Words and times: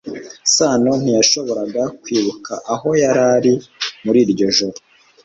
sano 0.55 0.91
ntiyashoboraga 1.01 1.83
kwibuka 2.01 2.53
aho 2.73 2.89
yari 3.03 3.21
ari 3.37 3.53
muri 4.03 4.19
iryo 4.25 4.47
joro 4.57 4.77